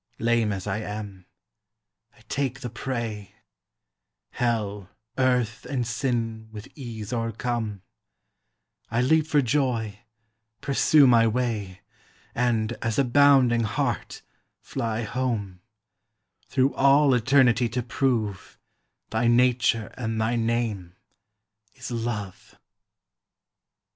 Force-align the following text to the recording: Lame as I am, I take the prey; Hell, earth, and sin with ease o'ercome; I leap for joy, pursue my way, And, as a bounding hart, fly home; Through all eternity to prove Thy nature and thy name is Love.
Lame 0.17 0.51
as 0.51 0.65
I 0.65 0.79
am, 0.79 1.27
I 2.17 2.21
take 2.27 2.61
the 2.61 2.71
prey; 2.71 3.35
Hell, 4.31 4.89
earth, 5.19 5.63
and 5.67 5.85
sin 5.85 6.49
with 6.51 6.67
ease 6.73 7.13
o'ercome; 7.13 7.83
I 8.89 9.03
leap 9.03 9.27
for 9.27 9.43
joy, 9.43 9.99
pursue 10.59 11.05
my 11.05 11.27
way, 11.27 11.81
And, 12.33 12.71
as 12.81 12.97
a 12.97 13.03
bounding 13.03 13.61
hart, 13.61 14.23
fly 14.59 15.03
home; 15.03 15.61
Through 16.47 16.73
all 16.73 17.13
eternity 17.13 17.69
to 17.69 17.83
prove 17.83 18.57
Thy 19.11 19.27
nature 19.27 19.93
and 19.99 20.19
thy 20.19 20.35
name 20.35 20.95
is 21.75 21.91
Love. 21.91 22.55